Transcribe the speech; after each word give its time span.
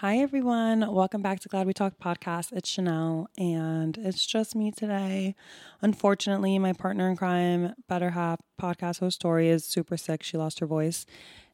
Hi, 0.00 0.16
everyone. 0.16 0.94
Welcome 0.94 1.20
back 1.20 1.40
to 1.40 1.48
Glad 1.50 1.66
We 1.66 1.74
Talked 1.74 2.00
podcast. 2.00 2.54
It's 2.54 2.70
Chanel, 2.70 3.28
and 3.36 3.98
it's 3.98 4.24
just 4.24 4.56
me 4.56 4.70
today. 4.70 5.34
Unfortunately, 5.82 6.58
my 6.58 6.72
partner 6.72 7.10
in 7.10 7.16
crime, 7.16 7.74
Better 7.86 8.12
Half 8.12 8.40
podcast 8.58 9.00
host 9.00 9.20
Tori, 9.20 9.50
is 9.50 9.62
super 9.62 9.98
sick. 9.98 10.22
She 10.22 10.38
lost 10.38 10.60
her 10.60 10.66
voice. 10.66 11.04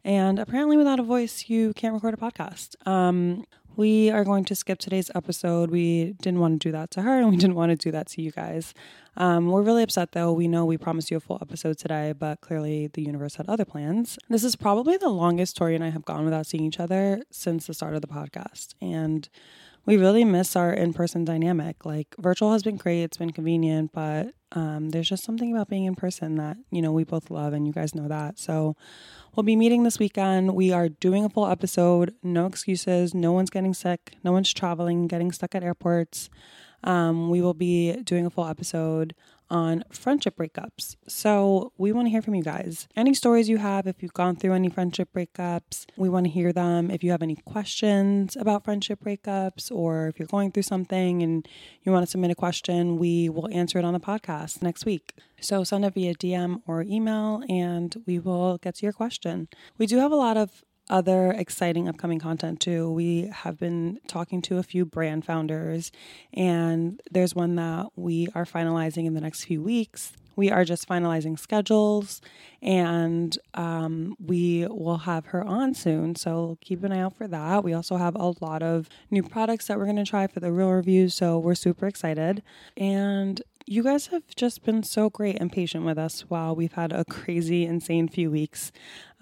And 0.04 0.38
apparently, 0.38 0.76
without 0.76 1.00
a 1.00 1.02
voice, 1.02 1.48
you 1.48 1.72
can't 1.74 1.92
record 1.92 2.14
a 2.14 2.18
podcast. 2.18 2.76
Um, 2.86 3.46
we 3.76 4.10
are 4.10 4.24
going 4.24 4.44
to 4.46 4.54
skip 4.54 4.78
today's 4.78 5.10
episode. 5.14 5.70
We 5.70 6.14
didn't 6.22 6.40
want 6.40 6.60
to 6.60 6.68
do 6.68 6.72
that 6.72 6.90
to 6.92 7.02
her, 7.02 7.18
and 7.18 7.30
we 7.30 7.36
didn't 7.36 7.54
want 7.54 7.70
to 7.70 7.76
do 7.76 7.90
that 7.92 8.06
to 8.08 8.22
you 8.22 8.30
guys. 8.30 8.74
Um, 9.16 9.46
we're 9.48 9.62
really 9.62 9.82
upset 9.82 10.12
though. 10.12 10.32
We 10.32 10.46
know 10.48 10.64
we 10.64 10.76
promised 10.76 11.10
you 11.10 11.16
a 11.16 11.20
full 11.20 11.38
episode 11.40 11.78
today, 11.78 12.12
but 12.12 12.40
clearly 12.40 12.88
the 12.88 13.02
universe 13.02 13.36
had 13.36 13.48
other 13.48 13.64
plans. 13.64 14.18
This 14.28 14.44
is 14.44 14.56
probably 14.56 14.96
the 14.96 15.08
longest 15.08 15.56
Tori 15.56 15.74
and 15.74 15.84
I 15.84 15.90
have 15.90 16.04
gone 16.04 16.24
without 16.24 16.46
seeing 16.46 16.64
each 16.64 16.80
other 16.80 17.22
since 17.30 17.66
the 17.66 17.74
start 17.74 17.94
of 17.94 18.02
the 18.02 18.08
podcast. 18.08 18.74
And 18.82 19.28
we 19.86 19.96
really 19.96 20.24
miss 20.24 20.56
our 20.56 20.72
in 20.72 20.92
person 20.92 21.24
dynamic. 21.24 21.86
Like 21.86 22.14
virtual 22.18 22.52
has 22.52 22.62
been 22.62 22.76
great, 22.76 23.04
it's 23.04 23.16
been 23.16 23.32
convenient, 23.32 23.92
but 23.92 24.34
um, 24.52 24.90
there's 24.90 25.08
just 25.08 25.24
something 25.24 25.52
about 25.52 25.68
being 25.68 25.84
in 25.84 25.94
person 25.94 26.34
that, 26.36 26.56
you 26.70 26.82
know, 26.82 26.92
we 26.92 27.04
both 27.04 27.30
love 27.30 27.52
and 27.52 27.66
you 27.66 27.72
guys 27.72 27.94
know 27.94 28.08
that. 28.08 28.38
So 28.38 28.76
we'll 29.34 29.44
be 29.44 29.56
meeting 29.56 29.84
this 29.84 29.98
weekend. 29.98 30.54
We 30.54 30.72
are 30.72 30.88
doing 30.88 31.24
a 31.24 31.28
full 31.28 31.46
episode, 31.46 32.14
no 32.22 32.46
excuses, 32.46 33.14
no 33.14 33.32
one's 33.32 33.50
getting 33.50 33.74
sick, 33.74 34.16
no 34.24 34.32
one's 34.32 34.52
traveling, 34.52 35.06
getting 35.06 35.30
stuck 35.30 35.54
at 35.54 35.62
airports. 35.62 36.28
Um, 36.84 37.30
we 37.30 37.40
will 37.40 37.54
be 37.54 37.92
doing 38.02 38.26
a 38.26 38.30
full 38.30 38.46
episode 38.46 39.14
on 39.50 39.84
friendship 39.90 40.36
breakups. 40.36 40.96
So 41.06 41.72
we 41.78 41.92
want 41.92 42.06
to 42.06 42.10
hear 42.10 42.22
from 42.22 42.34
you 42.34 42.42
guys. 42.42 42.88
Any 42.96 43.14
stories 43.14 43.48
you 43.48 43.58
have, 43.58 43.86
if 43.86 44.02
you've 44.02 44.12
gone 44.12 44.36
through 44.36 44.54
any 44.54 44.68
friendship 44.68 45.08
breakups, 45.14 45.86
we 45.96 46.08
want 46.08 46.26
to 46.26 46.30
hear 46.30 46.52
them. 46.52 46.90
If 46.90 47.04
you 47.04 47.10
have 47.12 47.22
any 47.22 47.36
questions 47.36 48.36
about 48.36 48.64
friendship 48.64 49.04
breakups, 49.04 49.70
or 49.70 50.08
if 50.08 50.18
you're 50.18 50.26
going 50.26 50.52
through 50.52 50.64
something 50.64 51.22
and 51.22 51.46
you 51.82 51.92
want 51.92 52.04
to 52.04 52.10
submit 52.10 52.30
a 52.30 52.34
question, 52.34 52.98
we 52.98 53.28
will 53.28 53.48
answer 53.52 53.78
it 53.78 53.84
on 53.84 53.92
the 53.92 54.00
podcast 54.00 54.62
next 54.62 54.84
week. 54.84 55.14
So 55.40 55.64
send 55.64 55.84
it 55.84 55.94
via 55.94 56.14
DM 56.14 56.62
or 56.66 56.82
email 56.82 57.42
and 57.48 57.94
we 58.06 58.18
will 58.18 58.58
get 58.58 58.76
to 58.76 58.86
your 58.86 58.92
question. 58.92 59.48
We 59.78 59.86
do 59.86 59.98
have 59.98 60.12
a 60.12 60.16
lot 60.16 60.36
of 60.36 60.64
other 60.88 61.32
exciting 61.32 61.88
upcoming 61.88 62.18
content 62.18 62.60
too. 62.60 62.90
We 62.90 63.30
have 63.32 63.58
been 63.58 63.98
talking 64.06 64.42
to 64.42 64.58
a 64.58 64.62
few 64.62 64.84
brand 64.84 65.24
founders, 65.24 65.90
and 66.32 67.00
there's 67.10 67.34
one 67.34 67.56
that 67.56 67.88
we 67.96 68.28
are 68.34 68.44
finalizing 68.44 69.06
in 69.06 69.14
the 69.14 69.20
next 69.20 69.44
few 69.44 69.62
weeks. 69.62 70.12
We 70.36 70.50
are 70.50 70.66
just 70.66 70.86
finalizing 70.86 71.38
schedules, 71.38 72.20
and 72.60 73.36
um, 73.54 74.16
we 74.22 74.66
will 74.68 74.98
have 74.98 75.26
her 75.26 75.42
on 75.42 75.72
soon. 75.72 76.14
So 76.14 76.58
keep 76.60 76.84
an 76.84 76.92
eye 76.92 77.00
out 77.00 77.16
for 77.16 77.26
that. 77.26 77.64
We 77.64 77.72
also 77.72 77.96
have 77.96 78.14
a 78.14 78.34
lot 78.40 78.62
of 78.62 78.90
new 79.10 79.22
products 79.22 79.66
that 79.66 79.78
we're 79.78 79.86
going 79.86 79.96
to 79.96 80.04
try 80.04 80.26
for 80.26 80.40
the 80.40 80.52
real 80.52 80.70
reviews. 80.70 81.14
So 81.14 81.38
we're 81.38 81.54
super 81.54 81.86
excited. 81.86 82.42
And 82.76 83.40
you 83.68 83.82
guys 83.82 84.08
have 84.08 84.22
just 84.36 84.62
been 84.62 84.82
so 84.82 85.10
great 85.10 85.38
and 85.40 85.50
patient 85.50 85.84
with 85.84 85.98
us 85.98 86.20
while 86.28 86.54
we've 86.54 86.74
had 86.74 86.92
a 86.92 87.04
crazy, 87.06 87.64
insane 87.64 88.06
few 88.06 88.30
weeks. 88.30 88.70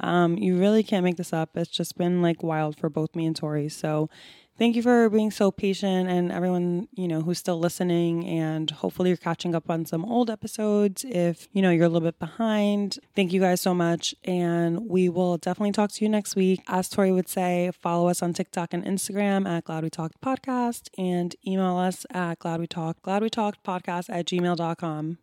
Um, 0.00 0.36
you 0.36 0.58
really 0.58 0.82
can't 0.82 1.04
make 1.04 1.16
this 1.16 1.32
up. 1.32 1.56
It's 1.56 1.70
just 1.70 1.96
been 1.96 2.22
like 2.22 2.42
wild 2.42 2.78
for 2.78 2.88
both 2.88 3.14
me 3.14 3.26
and 3.26 3.36
Tori. 3.36 3.68
So 3.68 4.10
thank 4.58 4.76
you 4.76 4.82
for 4.82 5.08
being 5.08 5.30
so 5.30 5.50
patient 5.50 6.08
and 6.08 6.30
everyone, 6.32 6.88
you 6.92 7.08
know, 7.08 7.22
who's 7.22 7.38
still 7.38 7.58
listening. 7.58 8.26
And 8.26 8.70
hopefully 8.70 9.10
you're 9.10 9.16
catching 9.16 9.54
up 9.54 9.70
on 9.70 9.86
some 9.86 10.04
old 10.04 10.30
episodes 10.30 11.04
if, 11.08 11.48
you 11.52 11.62
know, 11.62 11.70
you're 11.70 11.84
a 11.84 11.88
little 11.88 12.06
bit 12.06 12.18
behind. 12.18 12.98
Thank 13.14 13.32
you 13.32 13.40
guys 13.40 13.60
so 13.60 13.74
much. 13.74 14.14
And 14.24 14.88
we 14.88 15.08
will 15.08 15.36
definitely 15.36 15.72
talk 15.72 15.92
to 15.92 16.04
you 16.04 16.08
next 16.08 16.36
week. 16.36 16.60
As 16.68 16.88
Tori 16.88 17.12
would 17.12 17.28
say, 17.28 17.70
follow 17.80 18.08
us 18.08 18.22
on 18.22 18.32
TikTok 18.32 18.72
and 18.72 18.84
Instagram 18.84 19.48
at 19.48 19.64
Glad 19.64 19.84
We 19.84 19.90
Talked 19.90 20.20
Podcast 20.20 20.88
and 20.98 21.34
email 21.46 21.76
us 21.76 22.06
at 22.10 22.38
Glad 22.38 22.60
We 22.60 22.66
Talked, 22.66 23.02
Glad 23.02 23.22
We 23.22 23.30
Talked 23.30 23.62
Podcast 23.62 24.06
at 24.08 24.26
gmail.com. 24.26 25.18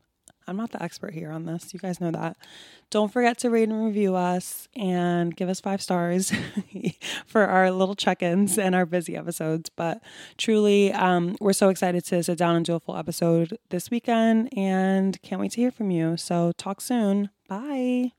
I'm 0.51 0.57
not 0.57 0.71
the 0.71 0.83
expert 0.83 1.13
here 1.13 1.31
on 1.31 1.45
this. 1.45 1.73
You 1.73 1.79
guys 1.79 2.01
know 2.01 2.11
that. 2.11 2.35
Don't 2.89 3.11
forget 3.11 3.37
to 3.39 3.49
rate 3.49 3.69
and 3.69 3.85
review 3.85 4.17
us 4.17 4.67
and 4.75 5.33
give 5.33 5.47
us 5.47 5.61
five 5.61 5.81
stars 5.81 6.33
for 7.25 7.45
our 7.45 7.71
little 7.71 7.95
check 7.95 8.21
ins 8.21 8.57
and 8.57 8.75
our 8.75 8.85
busy 8.85 9.15
episodes. 9.15 9.69
But 9.69 10.01
truly, 10.37 10.91
um, 10.91 11.37
we're 11.39 11.53
so 11.53 11.69
excited 11.69 12.03
to 12.05 12.21
sit 12.21 12.37
down 12.37 12.57
and 12.57 12.65
do 12.65 12.75
a 12.75 12.81
full 12.81 12.97
episode 12.97 13.57
this 13.69 13.89
weekend 13.89 14.49
and 14.57 15.21
can't 15.21 15.39
wait 15.39 15.51
to 15.53 15.61
hear 15.61 15.71
from 15.71 15.89
you. 15.89 16.17
So, 16.17 16.51
talk 16.57 16.81
soon. 16.81 17.29
Bye. 17.47 18.11